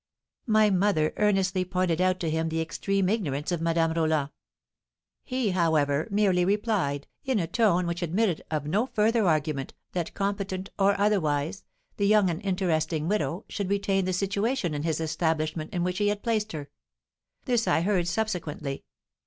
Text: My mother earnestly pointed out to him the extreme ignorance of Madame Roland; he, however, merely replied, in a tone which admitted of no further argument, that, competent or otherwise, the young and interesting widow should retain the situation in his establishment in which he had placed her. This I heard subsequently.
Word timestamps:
My 0.47 0.71
mother 0.71 1.13
earnestly 1.17 1.63
pointed 1.63 2.01
out 2.01 2.19
to 2.21 2.29
him 2.31 2.49
the 2.49 2.59
extreme 2.59 3.07
ignorance 3.07 3.51
of 3.51 3.61
Madame 3.61 3.91
Roland; 3.93 4.31
he, 5.23 5.51
however, 5.51 6.07
merely 6.09 6.43
replied, 6.43 7.05
in 7.23 7.37
a 7.37 7.45
tone 7.45 7.85
which 7.85 8.01
admitted 8.01 8.41
of 8.49 8.65
no 8.65 8.87
further 8.87 9.27
argument, 9.27 9.75
that, 9.91 10.15
competent 10.15 10.71
or 10.79 10.99
otherwise, 10.99 11.65
the 11.97 12.07
young 12.07 12.31
and 12.31 12.41
interesting 12.41 13.07
widow 13.07 13.45
should 13.47 13.69
retain 13.69 14.05
the 14.05 14.13
situation 14.13 14.73
in 14.73 14.81
his 14.81 14.99
establishment 14.99 15.71
in 15.71 15.83
which 15.83 15.99
he 15.99 16.07
had 16.07 16.23
placed 16.23 16.51
her. 16.53 16.71
This 17.45 17.67
I 17.67 17.81
heard 17.81 18.07
subsequently. 18.07 18.83